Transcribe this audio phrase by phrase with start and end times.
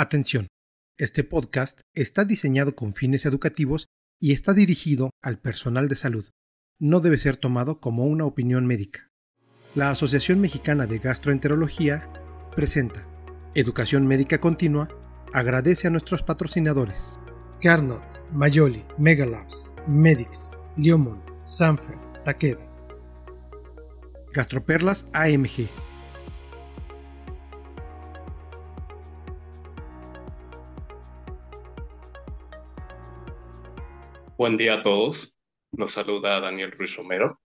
[0.00, 0.48] Atención,
[0.96, 6.26] este podcast está diseñado con fines educativos y está dirigido al personal de salud.
[6.78, 9.10] No debe ser tomado como una opinión médica.
[9.74, 12.10] La Asociación Mexicana de Gastroenterología
[12.56, 13.06] presenta
[13.54, 14.88] Educación Médica Continua,
[15.34, 17.18] agradece a nuestros patrocinadores.
[17.60, 22.66] Carnot, Mayoli, Megalabs, Medix, Liomon, Sanfer, Takeda.
[24.32, 25.89] Gastroperlas AMG
[34.40, 35.36] Buen día a todos.
[35.70, 37.38] Nos saluda Daniel Ruiz Romero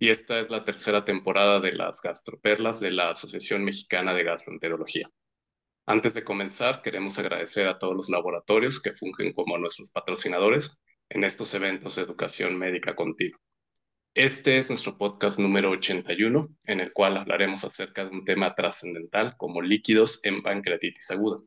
[0.00, 5.08] y esta es la tercera temporada de las gastroperlas de la Asociación Mexicana de Gastroenterología.
[5.86, 11.22] Antes de comenzar, queremos agradecer a todos los laboratorios que fungen como nuestros patrocinadores en
[11.22, 13.38] estos eventos de educación médica continua.
[14.14, 19.36] Este es nuestro podcast número 81, en el cual hablaremos acerca de un tema trascendental
[19.36, 21.44] como líquidos en pancreatitis aguda.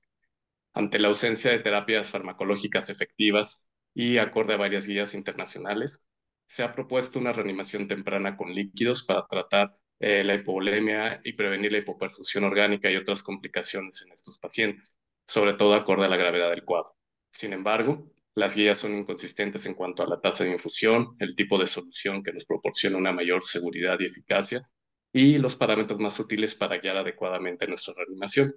[0.73, 6.07] Ante la ausencia de terapias farmacológicas efectivas y acorde a varias guías internacionales,
[6.47, 11.71] se ha propuesto una reanimación temprana con líquidos para tratar eh, la hipovolemia y prevenir
[11.71, 16.49] la hipoperfusión orgánica y otras complicaciones en estos pacientes, sobre todo acorde a la gravedad
[16.49, 16.95] del cuadro.
[17.29, 21.57] Sin embargo, las guías son inconsistentes en cuanto a la tasa de infusión, el tipo
[21.57, 24.67] de solución que nos proporciona una mayor seguridad y eficacia,
[25.13, 28.55] y los parámetros más útiles para guiar adecuadamente nuestra reanimación.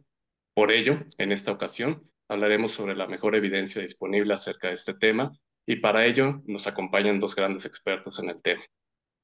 [0.55, 5.33] Por ello, en esta ocasión, hablaremos sobre la mejor evidencia disponible acerca de este tema
[5.67, 8.63] y para ello nos acompañan dos grandes expertos en el tema.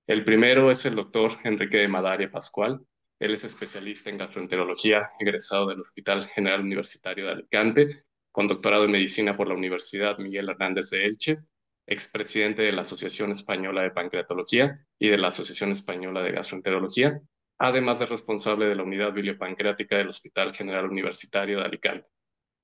[0.06, 2.84] El primero es el doctor Enrique de Madaria Pascual.
[3.20, 8.91] Él es especialista en gastroenterología, egresado del Hospital General Universitario de Alicante, con doctorado en
[8.91, 11.39] medicina por la Universidad Miguel Hernández de Elche,
[11.87, 17.20] expresidente de la Asociación Española de Pancreatología y de la Asociación Española de Gastroenterología,
[17.59, 22.11] además de responsable de la unidad biliopancreática del Hospital General Universitario de Alicante.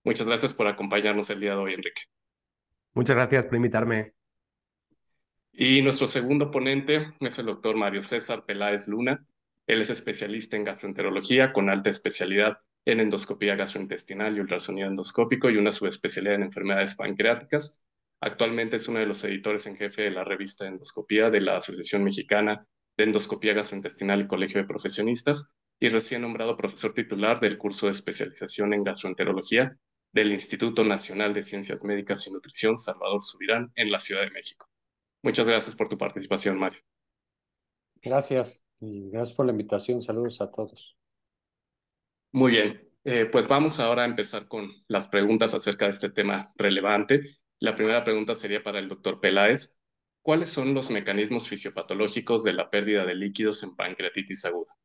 [0.09, 2.01] Muchas gracias por acompañarnos el día de hoy, Enrique.
[2.95, 4.15] Muchas gracias por invitarme.
[5.53, 9.27] Y nuestro segundo ponente es el doctor Mario César Peláez Luna.
[9.67, 15.59] Él es especialista en gastroenterología con alta especialidad en endoscopía gastrointestinal y ultrasonido endoscópico y
[15.59, 17.85] una subespecialidad en enfermedades pancreáticas.
[18.23, 21.59] Actualmente es uno de los editores en jefe de la revista de endoscopía de la
[21.59, 22.67] Asociación Mexicana
[22.97, 27.93] de Endoscopía Gastrointestinal y Colegio de Profesionistas y recién nombrado profesor titular del curso de
[27.93, 29.77] especialización en gastroenterología
[30.13, 34.69] del Instituto Nacional de Ciencias Médicas y Nutrición Salvador Subirán en la Ciudad de México.
[35.23, 36.81] Muchas gracias por tu participación, Mario.
[38.01, 40.03] Gracias y gracias por la invitación.
[40.03, 40.97] Saludos a todos.
[42.33, 46.53] Muy bien, eh, pues vamos ahora a empezar con las preguntas acerca de este tema
[46.57, 47.39] relevante.
[47.59, 49.81] La primera pregunta sería para el doctor Peláez.
[50.23, 54.77] ¿Cuáles son los mecanismos fisiopatológicos de la pérdida de líquidos en pancreatitis aguda?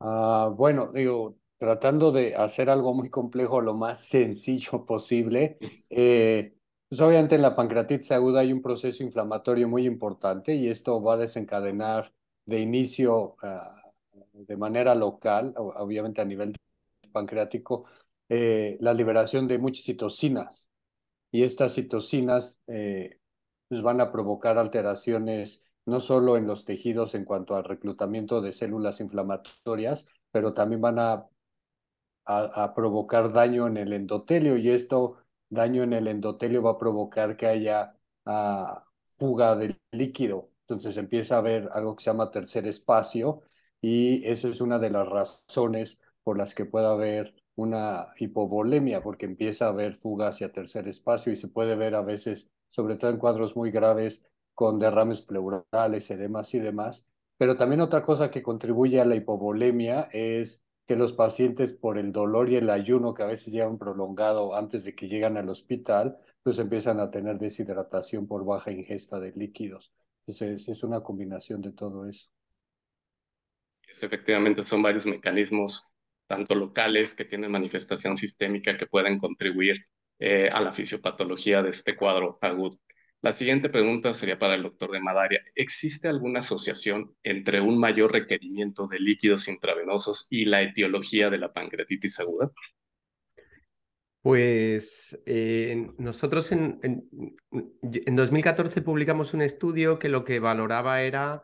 [0.00, 5.58] Ah, bueno, digo, tratando de hacer algo muy complejo lo más sencillo posible.
[5.90, 6.54] Eh,
[6.88, 11.14] pues obviamente en la pancreatitis aguda hay un proceso inflamatorio muy importante y esto va
[11.14, 12.12] a desencadenar
[12.44, 13.82] de inicio ah,
[14.32, 16.54] de manera local, obviamente a nivel
[17.12, 17.86] pancreático,
[18.28, 20.68] eh, la liberación de muchas citocinas.
[21.32, 23.18] Y estas citocinas eh,
[23.68, 28.52] pues van a provocar alteraciones no solo en los tejidos en cuanto al reclutamiento de
[28.52, 31.26] células inflamatorias, pero también van a
[32.26, 37.36] a, provocar daño en el endotelio y esto, daño en el endotelio va a provocar
[37.36, 40.50] que haya ah, fuga del líquido.
[40.62, 43.42] Entonces empieza a haber algo que se llama tercer espacio
[43.80, 49.26] y eso es una de las razones por las que puede haber una hipovolemia, porque
[49.26, 53.10] empieza a haber fuga hacia tercer espacio y se puede ver a veces, sobre todo
[53.10, 57.06] en cuadros muy graves, con derrames pleurales, edemas y demás.
[57.38, 62.12] Pero también otra cosa que contribuye a la hipovolemia es que los pacientes por el
[62.12, 66.16] dolor y el ayuno que a veces llevan prolongado antes de que llegan al hospital,
[66.42, 69.92] pues empiezan a tener deshidratación por baja ingesta de líquidos.
[70.26, 72.28] Entonces es una combinación de todo eso.
[73.88, 75.92] Efectivamente son varios mecanismos,
[76.28, 79.86] tanto locales que tienen manifestación sistémica que pueden contribuir
[80.18, 82.78] eh, a la fisiopatología de este cuadro agudo.
[83.26, 85.42] La siguiente pregunta sería para el doctor de Madaria.
[85.56, 91.52] ¿Existe alguna asociación entre un mayor requerimiento de líquidos intravenosos y la etiología de la
[91.52, 92.52] pancreatitis aguda?
[94.22, 101.42] Pues eh, nosotros en, en, 2014 publicamos un estudio que lo que valoraba era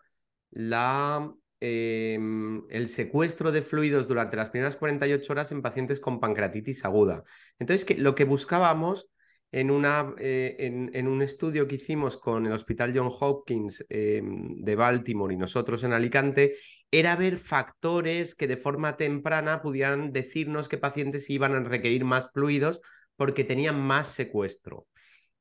[0.51, 6.85] la, em, el secuestro de fluidos durante las primeras 48 horas en pacientes con pancreatitis
[6.85, 7.25] aguda.
[7.59, 9.09] Entonces, que, lo que buscábamos
[9.53, 15.37] eh, en, un estudio que hicimos con el Hospital John Hopkins em, de Baltimore y
[15.37, 16.57] nosotros en Alicante,
[16.91, 22.31] era ver factores que de forma temprana pudieran decirnos que pacientes iban a requerir más
[22.33, 22.81] fluidos
[23.17, 24.87] porque tenían más secuestro.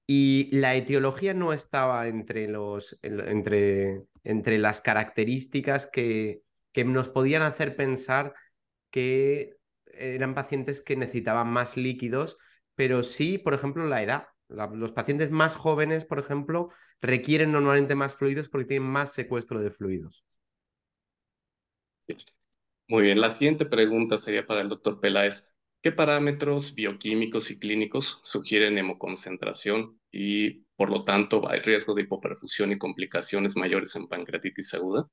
[0.05, 6.41] Y la etiología no estaba entre, los, las características que
[6.85, 8.33] nos podían hacer pensar
[8.89, 12.37] que eran pacientes que necesitaban más líquidos,
[12.75, 14.27] pero sí, por ejemplo, la edad.
[14.49, 16.69] los pacientes más jóvenes, por ejemplo,
[17.01, 20.25] requieren normalmente más fluidos porque tienen más secuestro de fluidos.
[22.87, 25.55] Muy bien, la siguiente pregunta sería para el doctor Peláez.
[25.81, 32.71] ¿Qué parámetros bioquímicos y clínicos sugieren hemoconcentración y, por lo tanto, hay riesgo de hipoperfusión
[32.71, 35.07] y complicaciones mayores en pancreatitis aguda?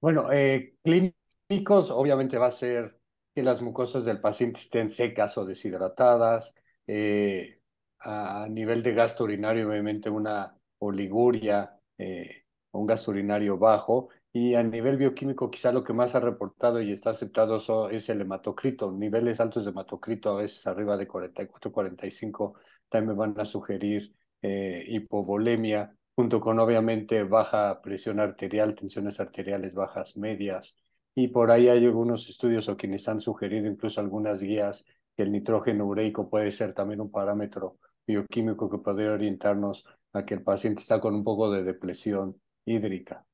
[0.00, 2.95] Bueno, eh, clínicos obviamente va a ser
[3.36, 6.54] que las mucosas del paciente estén secas o deshidratadas.
[6.86, 7.60] Eh,
[8.00, 14.08] a nivel de gasto urinario, obviamente una oliguria, eh, un gasto urinario bajo.
[14.32, 18.22] Y a nivel bioquímico, quizá lo que más ha reportado y está aceptado es el
[18.22, 18.90] hematocrito.
[18.90, 22.54] Niveles altos de hematocrito, a veces arriba de 44, 45,
[22.88, 30.16] también van a sugerir eh, hipovolemia, junto con obviamente baja presión arterial, tensiones arteriales bajas
[30.16, 30.74] medias,
[31.18, 34.84] y por ahí hay algunos estudios o quienes han sugerido incluso algunas guías
[35.16, 40.34] que el nitrógeno ureico puede ser también un parámetro bioquímico que podría orientarnos a que
[40.34, 43.24] el paciente está con un poco de depresión hídrica.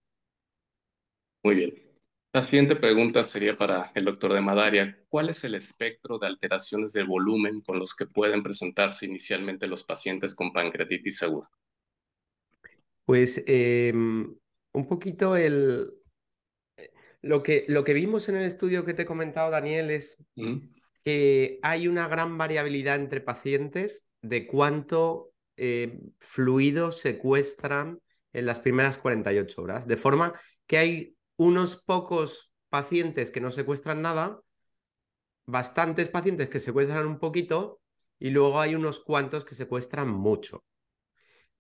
[1.43, 1.75] Muy bien.
[2.33, 4.97] La siguiente pregunta sería para el doctor de Madaria.
[5.09, 9.83] ¿Cuál es el espectro de alteraciones del volumen con los que pueden presentarse inicialmente los
[9.83, 11.51] pacientes con pancreatitis aguda?
[13.05, 14.35] Pues em,
[14.73, 15.93] un poquito el,
[17.23, 20.23] lo que, lo que vimos en el estudio que te he comentado, Daniel, es
[21.05, 28.01] que hay una gran variabilidad entre pacientes de cuánto eh, fluido secuestran
[28.33, 29.87] en las primeras 48 horas.
[29.87, 30.35] De forma
[30.67, 34.41] que hay unos pocos pacientes que no secuestran nada,
[35.47, 37.81] bastantes pacientes que secuestran un poquito
[38.19, 40.65] y luego hay unos cuantos que secuestran mucho.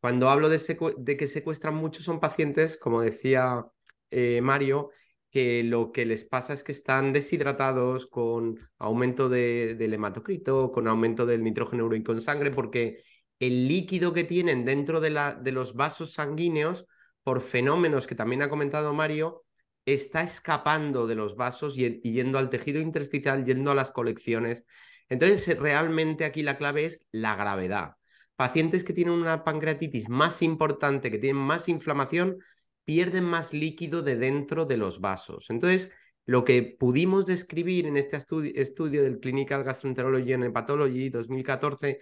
[0.00, 0.60] Cuando hablo de,
[0.98, 3.64] de que secuestran mucho son pacientes, como decía
[4.10, 4.90] eh, Mario,
[5.32, 10.86] que lo que les pasa es que están deshidratados con aumento de, del hematocrito, con
[10.86, 13.02] aumento del nitrógeno ureico en sangre, porque
[13.40, 16.86] el líquido que tienen dentro de, la, de los vasos sanguíneos,
[17.22, 19.44] por fenómenos que también ha comentado Mario,
[19.86, 24.66] está escapando de los vasos y, yendo al tejido intersticial, yendo a las colecciones.
[25.08, 27.96] Entonces, realmente aquí la clave es la gravedad.
[28.36, 32.38] Pacientes que tienen una pancreatitis más importante, que tienen más inflamación,
[32.84, 35.50] pierden más líquido de dentro de los vasos.
[35.50, 35.92] Entonces,
[36.24, 41.98] lo que pudimos describir en este estudio del Clinical Gastroenterology and Hepatology 2014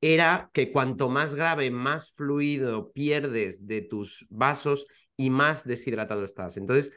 [0.00, 4.86] era que cuanto más grave, más fluido pierdes de tus vasos
[5.16, 6.56] y más deshidratado estás.
[6.56, 6.92] Entonces,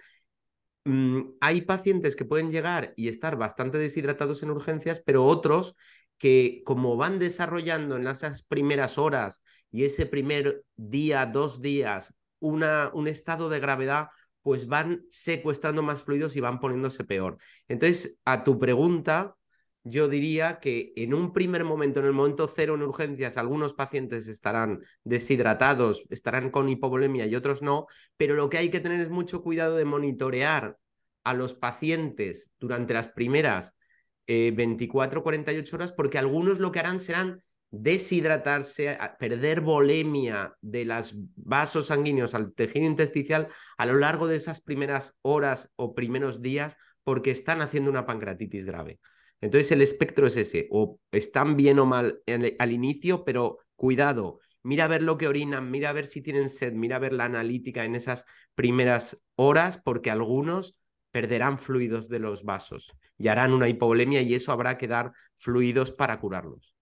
[0.85, 5.75] mm, hay pacientes que pueden llegar y estar bastante deshidratados en urgencias, pero otros
[6.17, 12.91] que como van desarrollando en esas primeras horas y ese primer día, dos días, una,
[12.93, 14.07] un estado de gravedad,
[14.41, 17.37] pues van secuestrando más fluidos y van poniéndose peor.
[17.67, 19.35] Entonces, a tu pregunta,
[19.83, 24.27] yo diría que en un primer momento, en el momento cero en urgencias, algunos pacientes
[24.27, 27.87] estarán deshidratados, estarán con hipovolemia y otros no,
[28.17, 30.77] pero lo que hay que tener es mucho cuidado de monitorear
[31.23, 33.75] a los pacientes durante las primeras
[34.27, 41.13] 24, eh, 48 horas, porque algunos lo que harán serán deshidratarse, perder volemia de los
[41.35, 46.77] vasos sanguíneos al tejido intersticial a lo largo de esas primeras horas o primeros días
[47.03, 48.99] porque están haciendo una pancreatitis grave.
[49.41, 52.21] Entonces el espectro es ese, o están bien o mal
[52.59, 56.49] al inicio, pero cuidado, mira a ver lo que orinan, mira a ver si tienen
[56.49, 60.75] sed, mira a ver la analítica en esas primeras horas, porque algunos
[61.11, 65.91] perderán fluidos de los vasos y harán una hipovolemia y eso habrá que dar fluidos
[65.91, 66.76] para curarlos.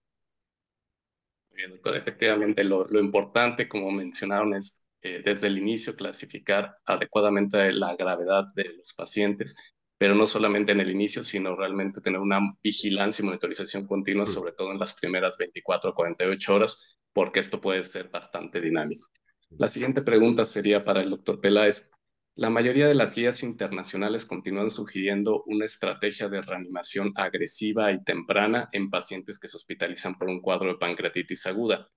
[1.94, 8.74] Efectivamente, lo, importante, como mencionaron, es eh, desde el inicio clasificar adecuadamente la gravedad de
[8.74, 9.54] los pacientes,
[9.98, 14.26] pero no solamente en el inicio, sino realmente tener una vigilancia y monitorización continua, mm.
[14.26, 19.08] sobre todo en las primeras 24 o 48 horas, porque esto puede ser bastante dinámico.
[19.50, 21.90] La siguiente pregunta sería para el doctor Peláez.
[22.38, 28.68] La mayoría de las guías internacionales continúan sugiriendo una estrategia de reanimación agresiva y temprana
[28.72, 31.88] en pacientes que se hospitalizan por un cuadro de pancreatitis aguda.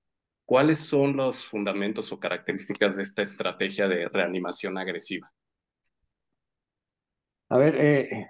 [0.45, 5.29] ¿Cuáles son los fundamentos o características de esta estrategia de reanimación agresiva?
[7.49, 8.29] A ver, eh,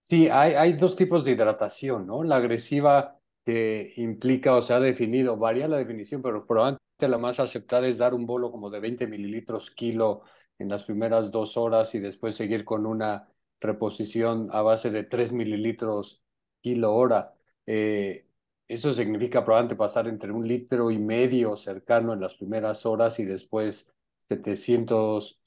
[0.00, 2.24] sí, hay, hay dos tipos de hidratación, ¿no?
[2.24, 7.38] La agresiva que implica o se ha definido, varía la definición, pero probablemente la más
[7.38, 10.22] aceptada es dar un bolo como de 20 mililitros kilo
[10.60, 13.28] en las primeras dos horas y después seguir con una
[13.60, 16.22] reposición a base de 3 mililitros
[16.60, 17.34] kilo hora.
[17.66, 18.26] Eh,
[18.68, 23.24] eso significa probablemente pasar entre un litro y medio cercano en las primeras horas y
[23.24, 23.92] después
[24.28, 25.42] 700,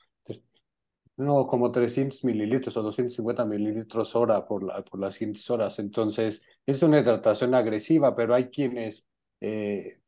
[1.17, 5.79] no, como 300 mililitros o 250 mililitros hora por, la, por las siguientes horas.
[5.79, 9.05] Entonces, es una hidratación agresiva, pero hay quienes
[9.41, 9.99] eh,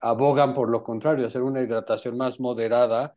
[0.00, 3.16] abogan por lo contrario, hacer una hidratación más moderada,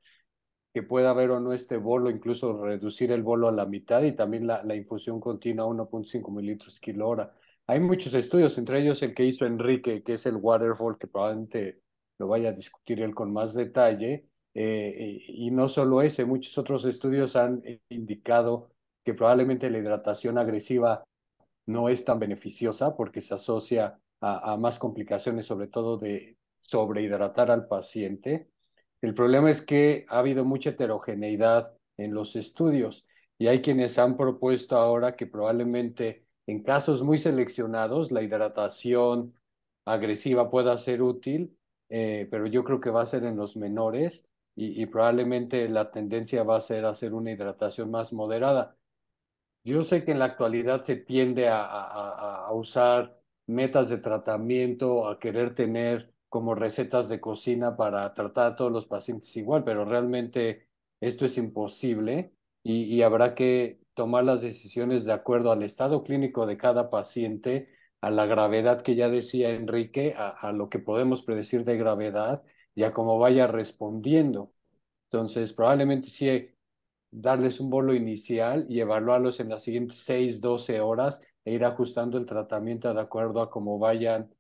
[0.74, 4.14] que pueda haber o no este bolo, incluso reducir el bolo a la mitad y
[4.14, 7.34] también la, la infusión continua a 1.5 mililitros kilo hora.
[7.68, 11.82] Hay muchos estudios, entre ellos el que hizo Enrique, que es el Waterfall, que probablemente
[12.18, 14.28] lo vaya a discutir él con más detalle.
[14.56, 18.72] Eh, y no solo ese, muchos otros estudios han indicado
[19.04, 21.04] que probablemente la hidratación agresiva
[21.66, 27.52] no es tan beneficiosa porque se asocia a, a más complicaciones, sobre todo de sobrehidratar
[27.52, 28.50] al paciente.
[29.04, 33.06] El problema es que ha habido mucha heterogeneidad en los estudios
[33.38, 39.34] y hay quienes han propuesto ahora que probablemente en casos muy seleccionados la hidratación
[39.86, 41.58] agresiva pueda ser útil,
[41.90, 46.44] eh, pero yo creo que va a ser en los menores y, probablemente la tendencia
[46.44, 48.78] va a ser hacer una hidratación más moderada.
[49.66, 55.10] Yo sé que en la actualidad se tiende a, a, a usar metas de tratamiento,
[55.10, 59.86] a querer tener como recetas de cocina para tratar a todos los pacientes igual, pero
[59.86, 60.68] realmente
[61.00, 66.48] esto es imposible y, y habrá que tomar las decisiones de acuerdo al estado clínico
[66.48, 67.70] de cada paciente,
[68.02, 72.42] a la gravedad que ya decía Enrique, a, a lo que podemos predecir de gravedad
[72.74, 74.52] y a cómo vaya respondiendo.
[75.12, 76.50] Entonces, probablemente sí
[77.12, 82.18] darles un bolo inicial y evaluarlos en las siguientes 6, 12 horas e ir ajustando
[82.18, 84.34] el tratamiento de acuerdo a cómo vayan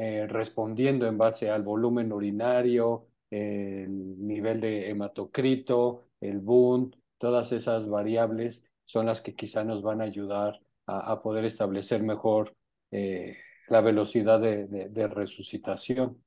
[0.00, 7.88] eh, respondiendo en base al volumen urinario, el nivel de hematocrito, el BUN, todas esas
[7.88, 12.56] variables son las que quizá nos van a ayudar a, poder establecer mejor
[12.92, 13.36] eh,
[13.66, 16.22] la velocidad de, resucitación.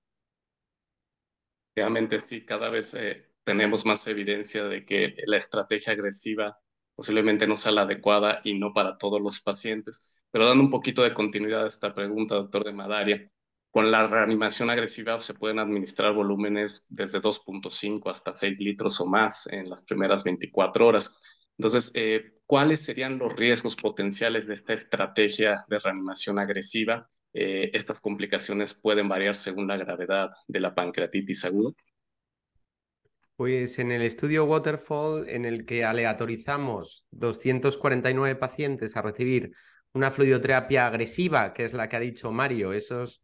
[1.74, 6.60] Realmente sí, cada vez eh, tenemos más evidencia de que la estrategia agresiva
[6.94, 10.14] posiblemente no sea la adecuada y no para todos los pacientes.
[10.30, 13.32] Pero dando un poquito de continuidad a esta pregunta, doctor de Madaria,
[13.72, 19.48] con la reanimación agresiva se pueden administrar volúmenes desde 2.5 hasta 6 litros o más
[19.48, 21.18] en las primeras 24 horas.
[21.58, 27.10] Entonces, eh, ¿cuáles serían los riesgos potenciales de esta estrategia de reanimación agresiva?
[27.34, 31.72] Eh, estas complicaciones pueden variar según la gravedad de la pancreatitis aguda.
[33.38, 39.54] Pues en el estudio Waterfall, en el que aleatorizamos 249 pacientes a recibir
[39.94, 43.22] una fluidoterapia agresiva, que es la que ha dicho Mario, esos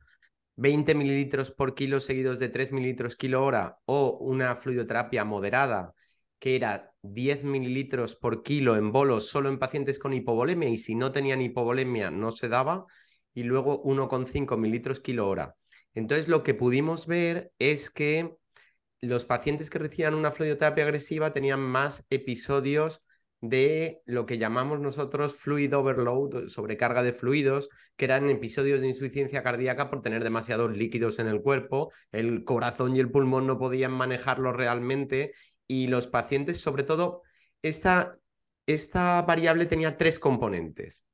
[0.57, 5.93] 20 mililitros por kilo seguidos de 3 mililitros kilo hora, o una fluidoterapia moderada,
[6.39, 10.95] que era 10 mililitros por kilo en bolos solo en pacientes con hipovolemia y si
[10.95, 12.85] no tenían hipovolemia no se daba,
[13.33, 15.55] y luego 1,5 mililitros kilo hora.
[15.93, 18.35] Entonces lo que pudimos ver es que
[18.99, 23.03] los pacientes que recibían una fluidoterapia agresiva tenían más episodios
[23.41, 29.44] de lo que llamamos nosotros fluid overload, sobrecarga de fluidos, que eran episodios de insuficiencia
[29.44, 33.91] cardíaca por tener demasiados líquidos en el cuerpo, el corazón y el pulmón no podían
[33.91, 35.34] manejarlo realmente
[35.67, 37.24] y los pacientes, sobre todo,
[37.62, 38.17] esta,
[38.65, 41.06] esta variable tenía tres componentes.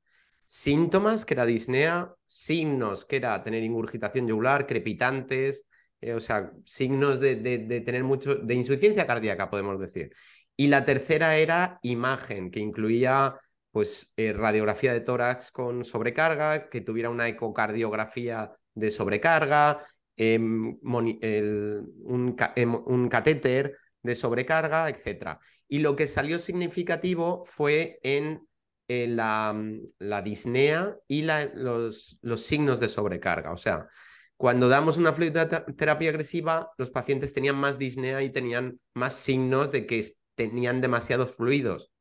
[0.44, 5.66] Síntomas, que era disnea, signos, que era tener ingurgitación yugular, crepitantes,
[6.00, 10.14] eh, o sea, signos de, de, tener mucho, de insuficiencia cardíaca, podemos decir.
[10.56, 13.36] Y la tercera era imagen, que incluía
[13.70, 19.84] pues eh, radiografía de tórax con sobrecarga, que tuviera una ecocardiografía de sobrecarga,
[20.16, 25.40] em, un, em, un catéter, de sobrecarga, etc.
[25.66, 28.46] Y lo que salió significativo fue en,
[28.86, 33.50] la, mm, la, disnea y los, los, signos de sobrecarga.
[33.50, 33.88] O sea,
[34.36, 39.86] cuando damos una fluidoterapia agresiva, los pacientes tenían más disnea y tenían más signos de
[39.86, 40.04] que
[40.34, 41.92] tenían demasiados fluidos.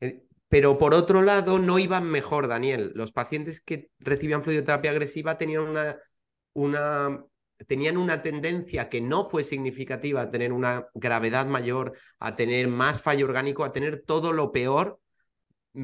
[0.00, 2.92] Eh, pero por otro lado, no iban mejor, Daniel.
[2.94, 5.62] Los pacientes que recibían fluidoterapia agresiva tenían
[6.54, 7.24] una,
[7.66, 13.02] tenían una tendencia que no fue significativa a tener una gravedad mayor, a tener más
[13.02, 15.00] fallo orgánico, a tener todo lo peor,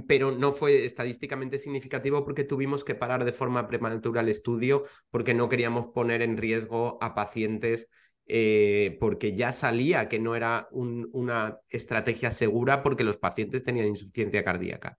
[0.06, 5.34] pero no fue estadísticamente significativo porque tuvimos que parar de forma prematura el estudio porque
[5.34, 7.88] no queríamos poner en riesgo a pacientes
[8.32, 14.44] eh, porque ya salía que no era una estrategia segura porque los pacientes tenían insuficiencia
[14.44, 14.98] cardíaca.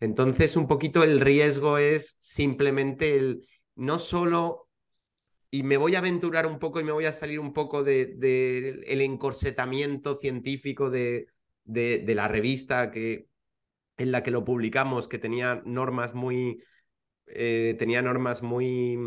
[0.00, 4.68] Entonces, un poquito el riesgo es simplemente el no solo
[5.52, 8.18] y me voy a aventurar un poco y me voy a salir un poco del
[8.18, 11.28] de, encorsetamiento científico de,
[11.62, 13.28] de, la revista que,
[13.98, 16.60] en la que lo publicamos, que tenía normas muy,
[17.26, 18.98] eh, tenía normas muy,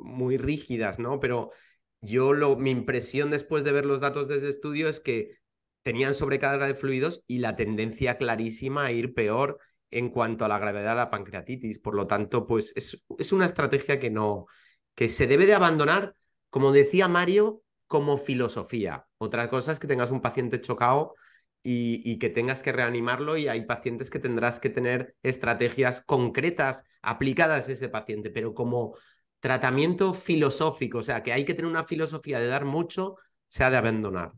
[0.00, 1.20] muy rígidas, ¿no?
[1.20, 1.52] Pero
[2.00, 5.36] yo lo, mi impresión después de ver los datos desde estudio es que
[5.82, 9.58] tenían sobrecarga de fluidos y la tendencia clarísima a ir peor
[9.90, 11.78] en cuanto a la gravedad de la pancreatitis.
[11.78, 14.46] Por lo tanto, pues es, es una estrategia que no,
[14.94, 16.14] que se debe de abandonar,
[16.50, 19.06] como decía Mario, como filosofía.
[19.18, 21.14] Otra cosa es que tengas un paciente chocado
[21.62, 27.68] y, que tengas que reanimarlo y hay pacientes que tendrás que tener estrategias concretas aplicadas
[27.68, 28.96] a ese paciente, pero como
[29.40, 33.16] tratamiento filosófico, o sea, que hay que tener una filosofía de dar mucho,
[33.46, 34.32] se ha de abandonar.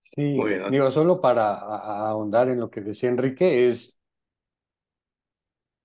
[0.00, 0.38] Sí,
[0.70, 4.00] digo, solo para ahondar en lo que decía Enrique, es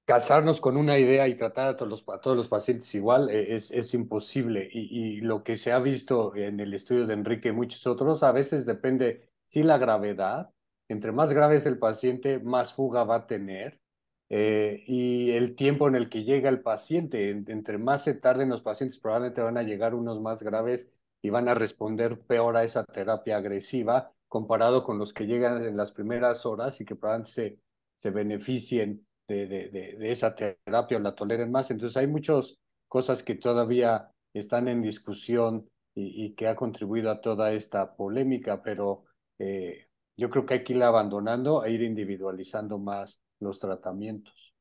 [0.06, 3.56] casarnos con una idea y tratar a todos los, a todos los pacientes igual e,
[3.56, 4.68] es, es imposible.
[4.72, 8.24] Y, y, lo que se ha visto en el estudio de Enrique y muchos otros,
[8.24, 10.52] a veces depende sí la gravedad.
[10.88, 13.80] Entre más grave es el paciente, más fuga va a tener.
[14.30, 18.64] Eh, y el tiempo en el que llega el paciente, entre más se tarden los
[18.64, 20.90] pacientes, probablemente van a llegar unos más graves
[21.22, 25.78] y van a responder peor a esa terapia agresiva comparado con los que llegan en
[25.78, 27.60] las primeras horas y que probablemente se,
[27.98, 31.72] se beneficien de, de, de, esa terapia o la toleren más.
[31.72, 37.22] Entonces hay muchas cosas que todavía están en discusión y, y que ha contribuido a
[37.22, 39.06] toda esta polémica, pero
[39.40, 44.56] eh, yo creo que hay que ir abandonando e ir individualizando más los tratamientos.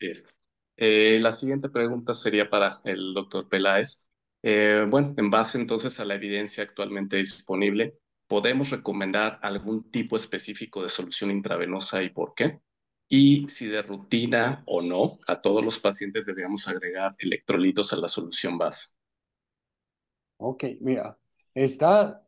[0.00, 0.12] Sí,
[0.76, 4.08] eh, la siguiente pregunta sería para el doctor Peláez.
[4.42, 10.82] Eh, bueno, en base entonces a la evidencia actualmente disponible, ¿podemos recomendar algún tipo específico
[10.82, 12.60] de solución intravenosa y por qué?
[13.08, 18.08] Y si de rutina o no, a todos los pacientes deberíamos agregar electrolitos a la
[18.08, 18.88] solución base.
[20.38, 21.18] Ok, mira,
[21.54, 22.27] está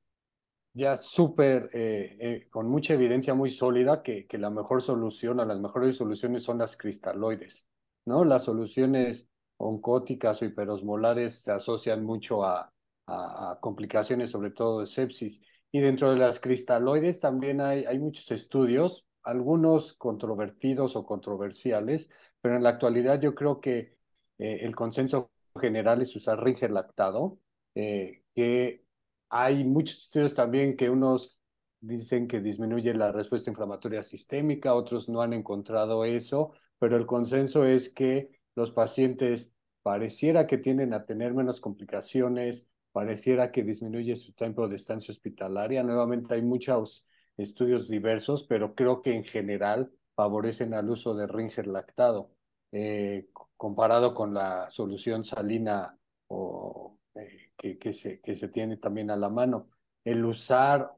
[0.73, 5.45] ya súper, eh, eh, con mucha evidencia muy sólida que, que la mejor solución o
[5.45, 7.67] las mejores soluciones son las cristaloides,
[8.05, 8.25] ¿no?
[8.25, 12.73] Las soluciones oncóticas o hiperosmolares se asocian mucho a,
[13.07, 15.43] a, complicaciones, sobre todo de sepsis.
[15.73, 22.57] Y dentro de las cristaloides también hay, hay muchos estudios, algunos controvertidos o controversiales, pero
[22.57, 23.97] en la actualidad yo creo que
[24.39, 25.31] eh, el consenso
[25.61, 27.39] general es usar Ringer lactado,
[27.75, 28.85] que
[29.31, 31.39] hay muchos estudios también que unos
[31.81, 37.65] dicen que disminuye la respuesta inflamatoria sistémica, otros no han encontrado eso, pero el consenso
[37.65, 44.33] es que los pacientes pareciera que tienden a tener menos complicaciones, pareciera que disminuye su
[44.33, 45.83] tiempo de estancia hospitalaria.
[45.83, 51.67] Nuevamente hay muchos estudios diversos, pero creo que en general favorecen al uso de Ringer
[51.67, 52.31] lactado,
[52.73, 55.97] eh, comparado con la solución salina
[56.29, 59.69] o eh, que, se, que se tiene también a la mano.
[60.05, 60.93] El usar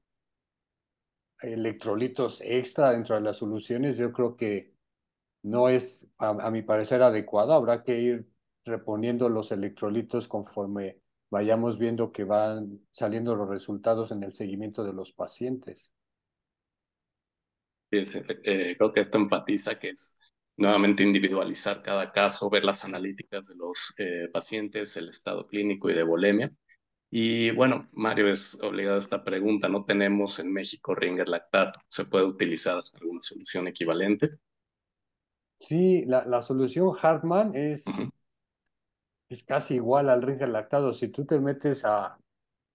[1.40, 4.74] electrolitos extra dentro de las soluciones, yo creo que
[5.42, 7.52] no es, a, mi parecer, adecuado.
[7.52, 8.28] Habrá que ir
[8.64, 14.92] reponiendo los electrolitos conforme vayamos viendo que van saliendo los resultados en el seguimiento de
[14.92, 15.92] los pacientes.
[17.90, 20.16] Sí, eh, creo que esto enfatiza que es
[20.56, 25.94] nuevamente individualizar cada caso, ver las analíticas de los eh, pacientes, el estado clínico y
[25.94, 26.52] de volemia.
[27.10, 29.68] Y bueno, Mario, es obligado a esta pregunta.
[29.68, 31.80] No tenemos en México ringer lactato.
[31.88, 34.30] ¿Se puede utilizar alguna solución equivalente?
[35.60, 38.04] Sí, la, la solución Hartman es,
[39.28, 40.92] es casi igual al ringer lactato.
[40.92, 42.18] Si tú te metes a,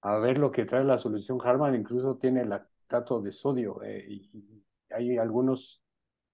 [0.01, 3.81] a ver lo que trae la solución Hartman, incluso tiene lactato de sodio.
[3.83, 5.81] Eh, y hay algunos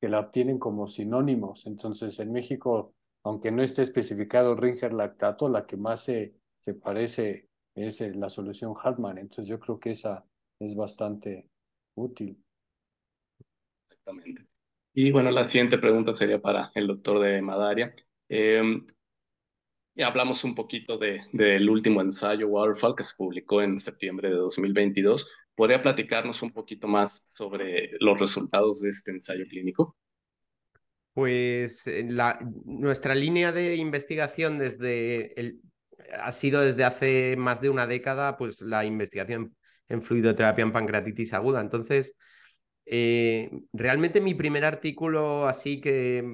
[0.03, 1.65] que la obtienen como sinónimos.
[1.65, 7.47] Entonces, en México, aunque no esté especificado Ringer lactato, la que más se, se parece
[7.73, 9.17] es eh, la solución Hartman.
[9.17, 10.25] Entonces, yo creo que esa
[10.59, 11.47] es bastante
[11.95, 12.37] útil.
[13.87, 14.45] Exactamente.
[14.93, 17.95] Y bueno, la siguiente pregunta sería para el doctor de Madaria.
[18.27, 18.61] Eh,
[19.95, 24.35] ya hablamos un poquito de, del último ensayo Waterfall que se publicó en septiembre de
[24.35, 25.31] 2022.
[25.55, 29.95] ¿Podría platicarnos un poquito más sobre los resultados de este ensayo clínico?
[31.13, 32.07] Pues eh,
[32.65, 35.61] nuestra línea de investigación desde el,
[36.19, 39.55] ha sido desde hace más de una década pues la investigación
[39.89, 41.61] en fluidoterapia en pancreatitis aguda.
[41.61, 42.15] Entonces,
[42.85, 46.25] eh, realmente mi primer artículo así que,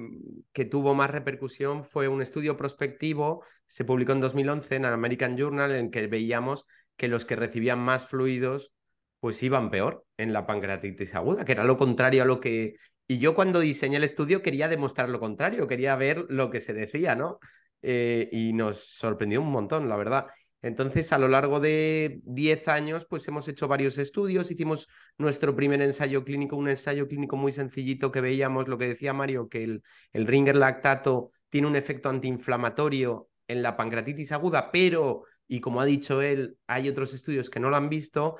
[0.52, 5.72] que, tuvo más repercusión fue un estudio prospectivo, se publicó en 2011 en American Journal,
[5.72, 6.64] en que veíamos
[6.96, 8.72] que los que recibían más fluidos
[9.20, 12.76] pues iban peor en la pancreatitis aguda, que era lo contrario a lo que...
[13.06, 16.72] Y yo cuando diseñé el estudio quería demostrar lo contrario, quería ver lo que se
[16.72, 17.38] decía, ¿no?
[17.82, 20.26] eh, y nos sorprendió un montón, la verdad.
[20.62, 25.80] Entonces, a lo largo de 10 años, pues hemos hecho varios estudios, hicimos nuestro primer
[25.80, 29.82] ensayo clínico, un ensayo clínico muy sencillito que veíamos, lo que decía Mario, que el,
[30.12, 35.86] el ringer lactato tiene un efecto antiinflamatorio en la pancreatitis aguda, pero, y como ha
[35.86, 38.36] dicho él, hay otros estudios que no lo han visto,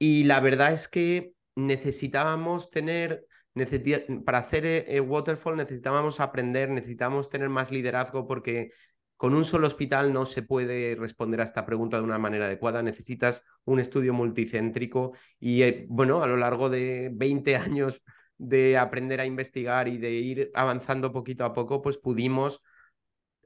[0.00, 3.26] y la verdad es que necesitábamos tener
[4.24, 8.70] para hacer eh, Waterfall necesitábamos aprender, necesitábamos tener más liderazgo porque
[9.16, 12.82] con un solo hospital no se puede responder a esta pregunta de una manera adecuada.
[12.82, 18.02] Necesitas un estudio multicéntrico y, eh, bueno, a lo largo de 20 años
[18.38, 22.62] de aprender a investigar y de ir avanzando poquito a poco, pues pudimos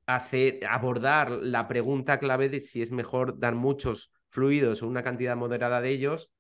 [0.07, 5.37] hacer, abordar la pregunta clave de si es mejor dar muchos fluidos o una cantidad
[5.37, 6.31] moderada de ellos.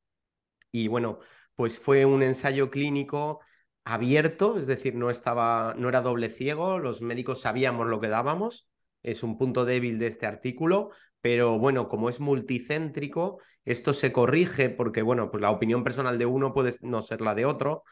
[0.74, 1.20] Y bueno,
[1.54, 3.38] pues fue un ensayo clínico
[3.84, 8.68] abierto, es decir, no estaba, no era doble ciego, los médicos sabíamos lo que dábamos
[9.04, 14.68] es un punto débil de este artículo, pero bueno, como es multicéntrico, esto se corrige
[14.68, 17.84] porque, bueno, pues la opinión personal de uno puede no ser la de otro.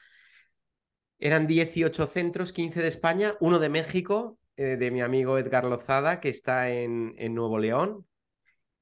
[1.18, 6.18] Eran 18 centros, 15 de España, uno de México, eh, de mi amigo Edgar Lozada,
[6.20, 8.06] que está en, en Nuevo León,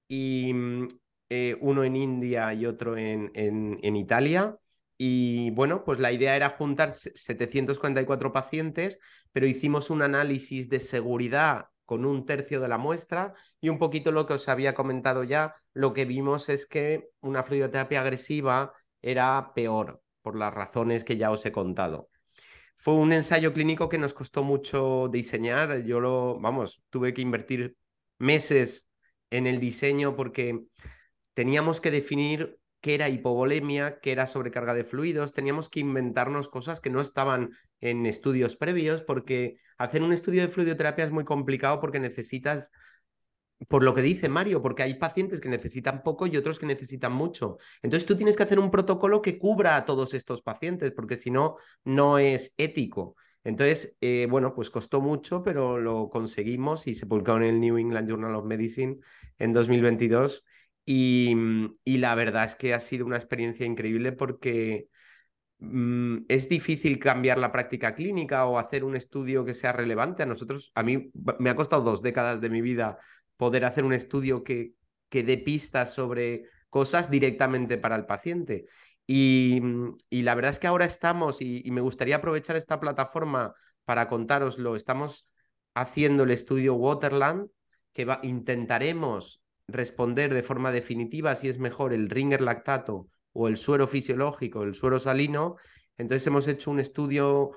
[0.09, 1.00] y mm,
[1.31, 4.57] eh, uno en India y otro en, en, en Italia.
[4.99, 9.01] Y bueno, pues la idea era juntar 744 pacientes,
[9.33, 14.13] pero hicimos un análisis de seguridad con un tercio de la muestra y un poquito
[14.13, 19.53] lo que os había comentado ya, lo que vimos es que una fluidoterapia agresiva era
[19.55, 22.09] peor por las razones que ya os he contado.
[22.77, 27.77] Fue un ensayo clínico que nos costó mucho diseñar, yo lo, vamos, tuve que invertir
[28.19, 28.89] meses
[29.31, 30.61] en el diseño porque
[31.41, 36.83] teníamos que definir qué era hipovolemia, qué era sobrecarga de fluidos, teníamos que inventarnos cosas
[36.83, 41.81] que no estaban en estudios previos, porque hacer un estudio de fluidoterapia es muy complicado
[41.81, 42.73] porque necesitas,
[43.69, 47.13] por lo que dice Mario, porque hay pacientes que necesitan poco y otros que necesitan
[47.13, 47.57] mucho.
[47.81, 51.31] Entonces tú tienes que hacer un protocolo que cubra a todos estos pacientes, porque si
[51.31, 53.17] no, no es ético.
[53.45, 57.79] Entonces, eh, bueno, pues costó mucho, pero lo conseguimos y se publicó en el New
[57.79, 58.99] England Journal of Medicine
[59.39, 60.45] en 2022
[60.93, 64.89] Mm, y, la verdad es que ha sido una experiencia increíble porque
[65.59, 70.23] mm, es difícil cambiar la práctica clínica o hacer un estudio que sea relevante.
[70.23, 72.99] A nosotros, a mí me ha costado dos décadas de mi vida
[73.37, 74.75] poder hacer un estudio que,
[75.09, 78.67] que dé pistas sobre cosas directamente para el paciente.
[79.07, 84.09] Y, mm, la verdad es que ahora estamos, y, me gustaría aprovechar esta plataforma para
[84.09, 85.29] contároslo, estamos
[85.75, 87.49] haciendo el estudio Waterland,
[87.93, 93.57] que va, intentaremos responder de forma definitiva si es mejor el ringer lactato o el
[93.57, 95.57] suero fisiológico, el suero salino.
[95.99, 97.53] Entonces hemos hecho un estudio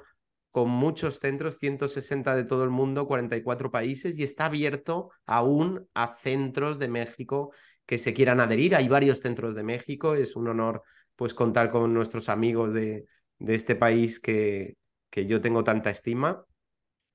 [0.52, 6.16] con muchos centros, 160 de todo el mundo, 44 países, y está abierto aún a
[6.16, 7.52] centros de México
[7.88, 8.76] que se quieran adherir.
[8.76, 10.84] Hay varios centros de México, es un honor
[11.16, 13.06] pues contar con nuestros amigos de,
[13.40, 14.78] este país que,
[15.10, 16.46] que yo tengo tanta estima.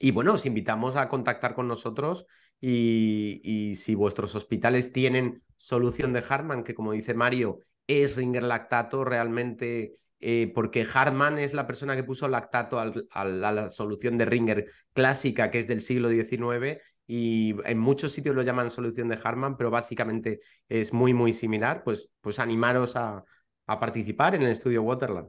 [0.00, 2.26] Y bueno, os invitamos a contactar con nosotros
[2.60, 9.04] y, si vuestros hospitales tienen solución de Hartman, que como dice Mario, es ringer lactato
[9.04, 14.66] realmente, eh, porque Hartman es la persona que puso lactato a la solución de ringer
[14.92, 19.56] clásica, que es del siglo XIX, y en muchos sitios lo llaman solución de Hartman,
[19.56, 23.24] pero básicamente es muy, muy similar, pues, pues animaros a,
[23.66, 25.28] a participar en el estudio Waterland.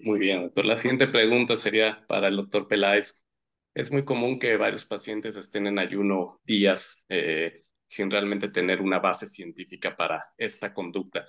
[0.00, 0.64] Muy bien, doctor.
[0.64, 3.24] La siguiente pregunta sería para el doctor Peláez.
[3.74, 8.98] Es muy común que varios pacientes estén en ayuno días eh, sin realmente tener una
[8.98, 11.26] base científica para esta conducta.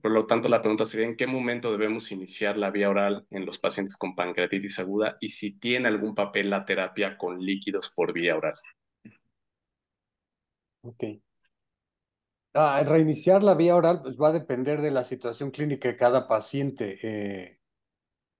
[0.00, 3.44] Por lo tanto, la pregunta sería, ¿en qué momento debemos iniciar la vía oral en
[3.44, 8.12] los pacientes con pancreatitis aguda y si tiene algún papel la terapia con líquidos por
[8.12, 8.54] vía oral?
[10.82, 11.04] Ok.
[12.54, 16.28] Ah, reiniciar la vía oral pues, va a depender de la situación clínica de cada
[16.28, 16.98] paciente.
[17.02, 17.60] Eh,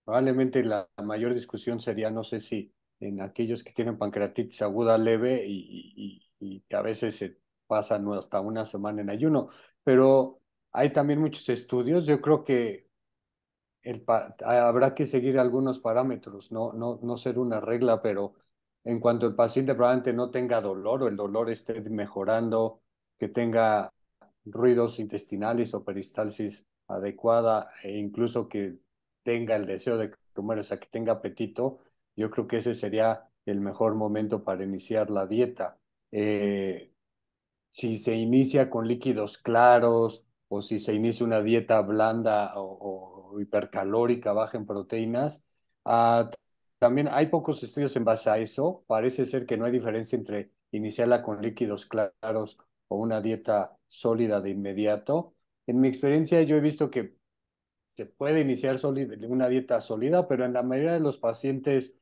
[0.04, 5.44] probablemente la mayor discusión sería, no sé si en aquellos que tienen pancreatitis aguda leve
[5.46, 6.26] y,
[6.72, 9.50] a veces se pasan hasta una semana en ayuno.
[9.84, 10.40] Pero
[10.72, 12.06] hay también muchos estudios.
[12.06, 12.88] Yo creo que
[13.82, 14.04] el
[14.44, 18.34] habrá que seguir algunos parámetros, no, no, no ser una regla, pero
[18.84, 22.82] en cuanto el paciente probablemente no tenga dolor o el dolor esté mejorando,
[23.18, 23.92] que tenga
[24.44, 28.78] ruidos intestinales o peristalsis adecuada e incluso que
[29.22, 31.80] tenga el deseo de comer, o sea, que tenga apetito,
[32.20, 35.78] yo creo que ese sería el mejor momento para iniciar la dieta.
[36.12, 36.92] Eh,
[37.68, 44.32] si se inicia con líquidos claros o si se inicia una dieta blanda o, hipercalórica,
[44.32, 45.44] baja en proteínas,
[45.84, 46.30] ah,
[46.78, 48.84] también hay pocos estudios en base a eso.
[48.86, 54.40] Parece ser que no hay diferencia entre iniciarla con líquidos claros o una dieta sólida
[54.40, 55.34] de inmediato.
[55.66, 57.16] En mi experiencia yo he visto que
[57.86, 58.76] se puede iniciar
[59.28, 61.99] una dieta sólida, pero en la mayoría de los pacientes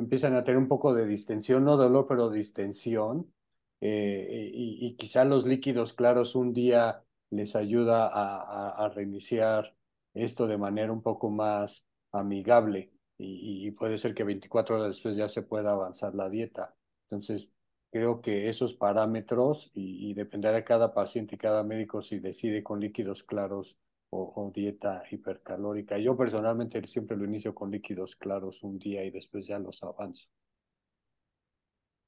[0.00, 3.32] empiezan a tener un poco de distensión, no dolor, pero distensión.
[3.80, 9.74] Eh, y, quizá los líquidos claros un día les ayuda a, reiniciar
[10.12, 15.28] esto de manera un poco más amigable y, puede ser que 24 horas después ya
[15.28, 16.74] se pueda avanzar la dieta.
[17.08, 17.50] Entonces,
[17.90, 22.80] creo que esos parámetros y, dependerá de cada paciente y cada médico si decide con
[22.80, 23.78] líquidos claros
[24.10, 25.98] o, dieta hipercalórica.
[25.98, 30.28] Yo personalmente siempre lo inicio con líquidos claros un día y después ya los avanzo.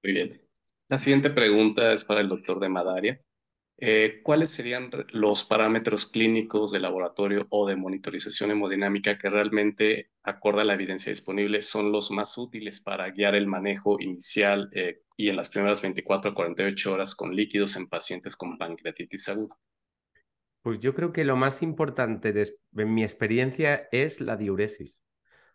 [0.02, 0.42] Muy bien.
[0.88, 3.20] La siguiente pregunta es para el doctor de Madaria.
[3.78, 10.60] Eh, ¿Cuáles serían los parámetros clínicos de laboratorio o de monitorización hemodinámica que realmente, acorde
[10.60, 15.30] a la evidencia disponible, son los más útiles para guiar el manejo inicial eh, y
[15.30, 19.56] en las primeras 24 a 48 horas con líquidos en pacientes con pancreatitis aguda?
[20.62, 22.32] Pues yo creo que lo más importante
[22.76, 25.02] en mi experiencia es la diuresis.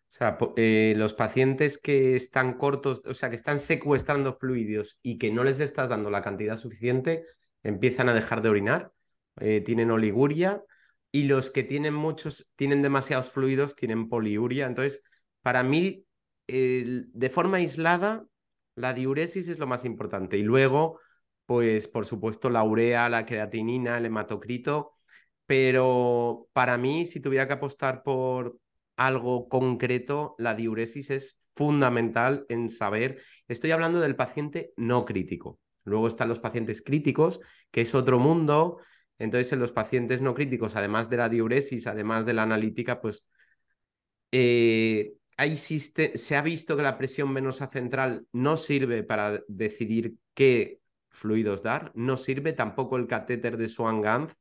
[0.09, 5.17] O sea, eh, los pacientes que están cortos, o sea, que están secuestrando fluidos y
[5.17, 7.25] que no les estás dando la cantidad suficiente,
[7.63, 8.91] empiezan a dejar de orinar,
[9.39, 10.63] eh, tienen oliguria
[11.11, 14.65] y los que tienen muchos, tienen demasiados fluidos, tienen poliuria.
[14.65, 15.01] Entonces,
[15.41, 16.05] para mí,
[16.47, 18.25] de forma aislada,
[18.75, 20.37] la diuresis es lo más importante.
[20.37, 20.99] Y luego,
[21.45, 24.96] pues, por supuesto, la urea, la creatinina, el hematocrito
[25.47, 28.59] pero para mí, si tuviera que apostar por
[28.97, 33.21] algo concreto, la diuresis es fundamental en saber.
[33.47, 35.59] Estoy hablando del paciente no crítico.
[35.85, 37.39] Luego están los pacientes críticos,
[37.71, 38.79] que es otro mundo.
[39.17, 43.25] Entonces, en los pacientes no críticos, además de la diuresis, además de la analítica, pues
[44.31, 45.13] eh,
[46.15, 51.91] se ha visto que la presión venosa central no sirve para decidir qué fluidos dar,
[51.95, 54.33] no sirve tampoco el catéter de Swan-Ganz,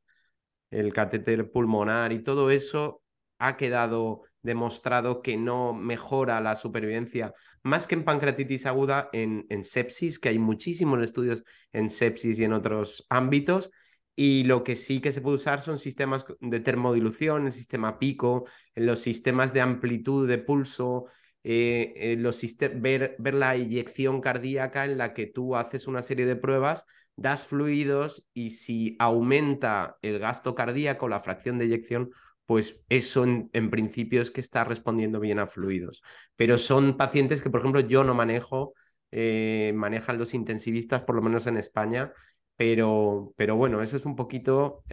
[0.70, 3.02] el catéter pulmonar y todo eso
[3.38, 9.64] ha quedado demostrado que no mejora la supervivencia, más que en pancreatitis aguda, en, en,
[9.64, 13.70] sepsis, que hay muchísimos estudios en sepsis y en otros ámbitos.
[14.18, 18.46] Y lo que sí que se puede usar son sistemas de termodilución, el sistema pico,
[18.74, 21.07] los sistemas de amplitud de pulso,
[21.44, 22.40] eh, eh, los
[22.76, 27.46] ver, ver la eyección cardíaca en la que tú haces una serie de pruebas das
[27.46, 32.11] fluidos y si aumenta el gasto cardíaco, la fracción de eyección,
[32.46, 36.02] pues eso en, principio es que está respondiendo bien a fluidos.
[36.37, 38.74] Pero son pacientes que, por ejemplo, yo no manejo,
[39.11, 42.12] eh, manejan los intensivistas, por lo menos en España,
[42.57, 44.85] pero, pero bueno, eso es un poquito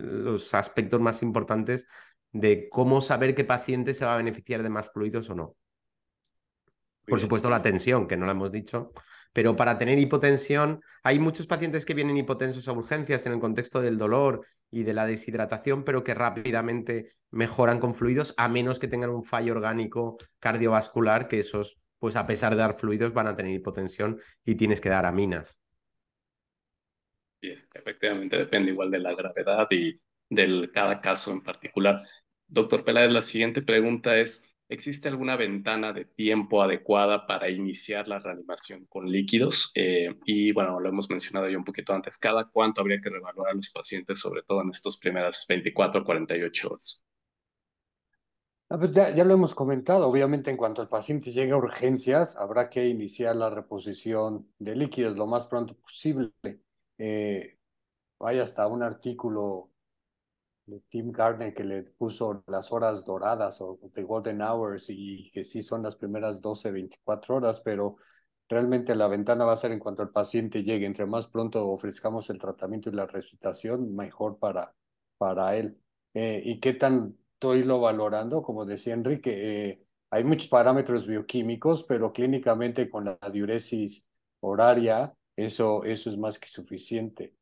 [0.00, 1.86] los aspectos más importantes
[2.32, 5.56] de cómo saber qué paciente se va a beneficiar de más fluidos o no.
[7.08, 8.92] Por supuesto, la tensión, que no la hemos dicho,
[9.32, 13.80] pero para tener hipotensión, hay muchos pacientes que vienen hipotensos a urgencias en el contexto
[13.80, 18.88] del dolor y de la deshidratación, pero que rápidamente mejoran con fluidos, a menos que
[18.88, 23.36] tengan un fallo orgánico cardiovascular, que esos, pues a pesar de dar fluidos, van a
[23.36, 25.60] tener hipotensión y tienes que dar aminas.
[27.40, 32.02] Sí, efectivamente, depende igual de la gravedad y del cada caso en particular.
[32.46, 38.18] Doctor Peláez, la siguiente pregunta es, ¿Existe alguna ventana de tiempo adecuada para iniciar la
[38.18, 39.70] reanimación con líquidos?
[39.74, 43.50] Eh, y bueno, lo hemos mencionado ya un poquito antes, ¿cada cuánto habría que reevaluar
[43.50, 47.02] a los pacientes, sobre todo en estas primeras 24 o 48 horas?
[48.68, 52.36] Ah, pues ya, ya, lo hemos comentado, obviamente en cuanto el paciente llegue a urgencias,
[52.36, 56.32] habrá que iniciar la reposición de líquidos lo más pronto posible.
[56.98, 57.56] Eh,
[58.20, 59.70] hay hasta un artículo
[60.68, 65.44] de Tim Gardner que le puso las horas doradas o the golden hours y que
[65.44, 67.96] sí son las primeras 12, 24 horas, pero
[68.48, 70.86] realmente la ventana va a ser en cuanto el paciente llegue.
[70.86, 74.74] Entre más pronto ofrezcamos el tratamiento y la resucitación, mejor para,
[75.16, 75.78] para él.
[76.14, 78.42] Eh, ¿Y qué tanto lo valorando?
[78.42, 84.06] Como decía Enrique, eh, hay muchos parámetros bioquímicos, pero clínicamente con la diuresis
[84.40, 87.34] horaria, eso, eso es más que suficiente.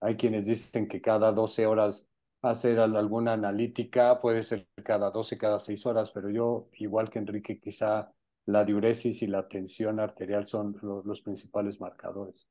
[0.00, 2.08] Hay quienes dicen que cada 12 horas
[2.50, 7.60] hacer alguna analítica, puede ser cada 12, cada 6 horas, pero yo, igual que Enrique,
[7.60, 8.12] quizá
[8.46, 12.46] la diuresis y la tensión arterial son los principales marcadores.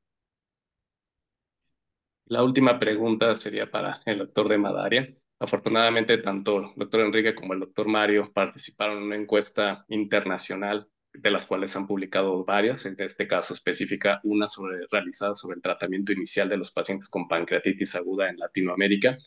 [2.25, 5.15] La última pregunta sería para el doctor de Madaria.
[5.39, 11.29] Afortunadamente, tanto el doctor Enrique como el doctor Mario participaron en una encuesta internacional de
[11.29, 16.11] las cuales han publicado varias, en este caso específica una sobre, realizada sobre el tratamiento
[16.11, 19.17] inicial de los pacientes con pancreatitis aguda en Latinoamérica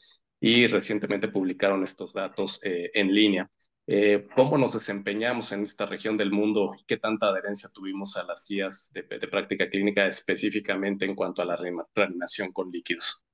[0.41, 3.51] y recientemente publicaron estos datos eh, en línea.
[3.89, 8.25] eh, cómo nos desempeñamos en esta región del mundo y qué tanta adherencia tuvimos a
[8.25, 13.25] las guías de, práctica clínica específicamente en cuanto a la reanimación con líquidos.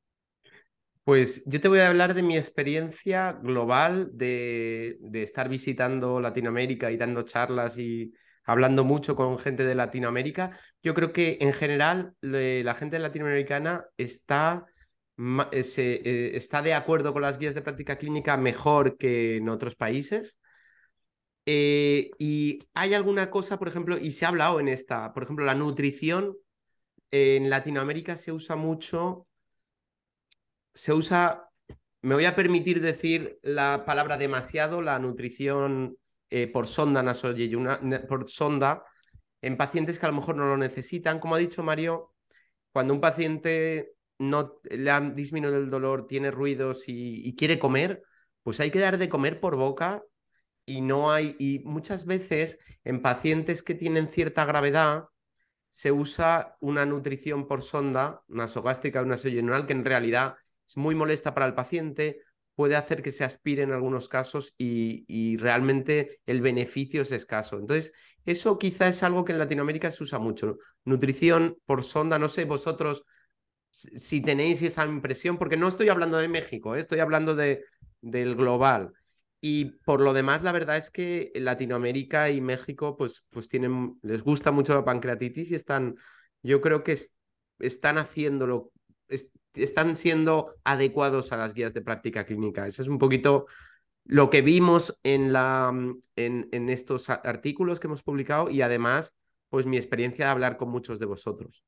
[1.05, 6.93] Pues yo te voy a hablar de mi experiencia global de, de, estar visitando Latinoamérica
[6.93, 8.13] y dando charlas y
[8.45, 10.59] hablando mucho con gente de Latinoamérica.
[10.83, 14.67] Yo creo que en general la gente latinoamericana está
[15.19, 15.63] eh,
[16.05, 20.39] eh, está de acuerdo con las guías de práctica clínica mejor que en otros países.
[21.45, 25.45] Eh, y hay alguna cosa, por ejemplo, y se ha hablado en esta, por ejemplo,
[25.45, 26.37] la nutrición
[27.11, 29.27] en Latinoamérica se usa mucho,
[30.73, 31.51] se usa,
[32.01, 35.97] me voy a permitir decir la palabra demasiado, la nutrición
[36.53, 37.05] por sonda
[38.09, 38.85] por sonda
[39.43, 41.19] en pacientes que a lo mejor no lo necesitan.
[41.19, 42.15] Como ha dicho Mario,
[42.73, 43.93] cuando un paciente
[44.23, 48.03] no le ha disminuido el dolor, tiene ruidos y, quiere comer,
[48.43, 50.03] pues hay que dar de comer por boca
[50.65, 55.07] y no hay, y muchas veces en pacientes que tienen cierta gravedad
[55.71, 61.35] se usa una nutrición por sonda nasogástrica o nasogenural que en realidad es muy molesta
[61.35, 62.21] para el paciente,
[62.55, 67.59] puede hacer que se aspire en algunos casos y, y, realmente el beneficio es escaso.
[67.59, 67.93] Entonces,
[68.25, 70.59] eso quizá es algo que en Latinoamérica se usa mucho.
[70.85, 73.05] Nutrición por sonda, no sé, vosotros
[73.73, 76.81] si tenéis esa impresión, porque no estoy hablando de México, ¿eh?
[76.81, 77.65] estoy hablando de,
[78.03, 78.93] del global.
[79.41, 84.23] Y por lo demás, la verdad es que Latinoamérica y México, pues, pues tienen, les
[84.23, 85.97] gusta mucho la pancreatitis y están,
[86.43, 86.97] yo creo que
[87.59, 88.71] están haciéndolo,
[89.55, 92.67] están siendo adecuados a las guías de práctica clínica.
[92.67, 93.47] Ese es un poquito
[94.05, 95.73] lo que vimos en, la,
[96.15, 99.15] en, en estos artículos que hemos publicado y además,
[99.49, 101.65] pues mi experiencia de hablar con muchos de vosotros.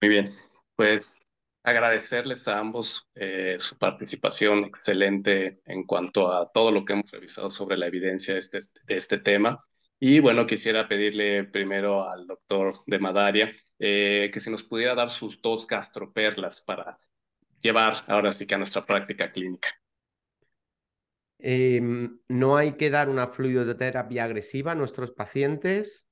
[0.00, 0.34] Muy bien,
[0.76, 1.18] pues
[1.64, 7.50] agradecerles a ambos eh, su participación excelente en cuanto a todo lo que hemos revisado
[7.50, 9.60] sobre la evidencia de este, este tema.
[9.98, 15.10] Y bueno, quisiera pedirle primero al doctor de Madaria eh, que si nos pudiera dar
[15.10, 16.98] sus dos gastroperlas para
[17.60, 19.68] llevar ahora sí que a nuestra práctica clínica.
[21.40, 26.08] Em, no hay que dar una fluidoterapia agresiva a nuestros pacientes.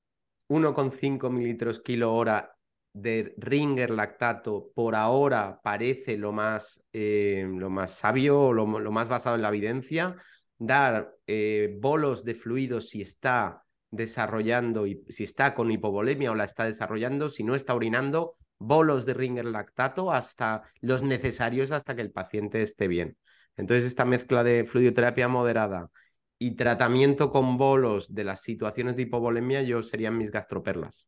[0.49, 2.56] 1,5 mililitros kilo hora
[2.97, 9.11] de Ringer lactato por ahora parece lo más, eh, lo más sabio, lo, lo, más
[9.11, 10.17] basado en la evidencia.
[10.57, 16.45] Dar eh, bolos de fluidos si está desarrollando, y si está con hipovolemia o la
[16.45, 22.03] está desarrollando, si no está orinando, bolos de Ringer lactato hasta los necesarios hasta que
[22.03, 23.19] el paciente esté bien.
[23.59, 25.91] Entonces, esta mezcla de fluidoterapia moderada
[26.39, 31.07] y tratamiento con bolos de las situaciones de hipovolemia, yo serían mis gastroperlas.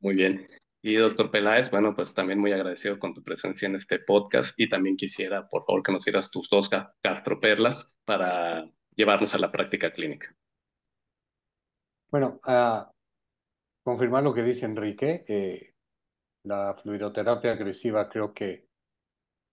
[0.00, 0.48] Muy bien.
[0.82, 4.68] Y doctor Peláez, bueno, pues también muy agradecido con tu presencia en este podcast y
[4.68, 6.70] también quisiera, por favor, que nos dieras tus dos
[7.02, 10.34] gastroperlas para llevarnos a la práctica clínica.
[12.10, 12.90] Bueno, a
[13.84, 15.74] confirmar lo que dice Enrique, eh,
[16.44, 18.66] la fluidoterapia agresiva creo que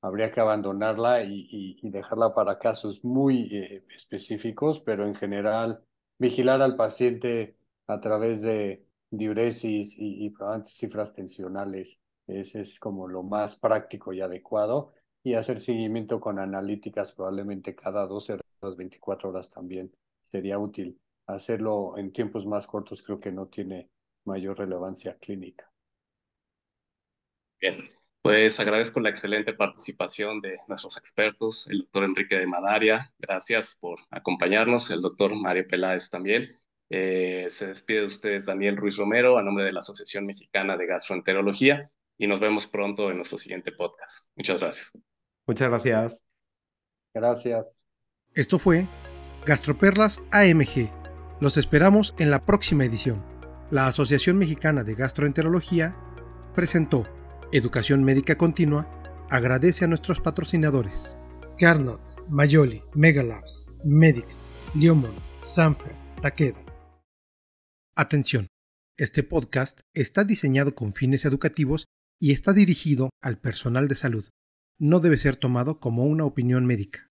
[0.01, 5.83] habría que abandonarla y, dejarla para casos muy eh, específicos, pero en general
[6.19, 11.99] vigilar al paciente a través de diuresis y, y probablemente cifras tensionales.
[12.27, 14.93] Ese es como lo más práctico y adecuado.
[15.23, 19.91] Y hacer seguimiento con analíticas probablemente cada 12 horas, 24 horas también
[20.23, 20.99] sería útil.
[21.27, 23.89] Hacerlo en tiempos más cortos creo que no tiene
[24.25, 25.69] mayor relevancia clínica.
[27.59, 27.89] Bien,
[28.21, 33.99] pues agradezco la excelente participación de nuestros expertos, el doctor Enrique de Madaria, gracias por
[34.11, 36.51] acompañarnos, el doctor Mario Peláez también.
[36.89, 40.87] Eh, se despide de ustedes Daniel Ruiz Romero a nombre de la Asociación Mexicana de
[40.87, 44.29] Gastroenterología y nos vemos pronto en nuestro siguiente podcast.
[44.35, 44.97] Muchas gracias.
[45.45, 46.25] Muchas gracias.
[47.13, 47.81] Gracias.
[48.33, 48.85] Esto fue
[49.45, 50.91] Gastroperlas AMG.
[51.39, 53.23] Los esperamos en la próxima edición.
[53.69, 55.95] La Asociación Mexicana de Gastroenterología
[56.55, 57.07] presentó
[57.51, 58.87] Educación Médica Continua.
[59.29, 61.17] Agradece a nuestros patrocinadores.
[61.57, 66.66] Carnot, Mayoli, Megalabs, Medix, Liomon, Sanfer, Takeda.
[67.99, 68.45] Atención,
[68.95, 71.87] este podcast está diseñado con fines educativos
[72.21, 74.29] y está dirigido al personal de salud.
[74.77, 77.06] No debe ser tomado como una opinión médica.